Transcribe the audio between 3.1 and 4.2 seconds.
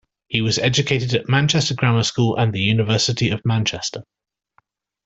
of Manchester.